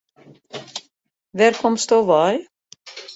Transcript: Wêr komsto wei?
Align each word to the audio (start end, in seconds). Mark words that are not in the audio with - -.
Wêr 1.37 1.53
komsto 1.59 1.97
wei? 2.07 2.35